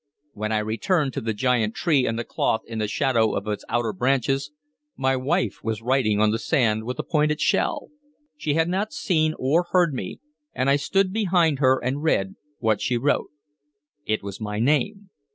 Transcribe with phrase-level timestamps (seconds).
[0.33, 3.63] When I returned to the giant tree and the cloth in the shadow of its
[3.69, 4.49] outer branches,
[4.97, 7.89] my wife was writing on the sand with a pointed shell.
[8.35, 10.19] She had not seen or heard me,
[10.55, 13.29] and I stood behind her and read what she wrote.
[14.03, 15.11] It was my name.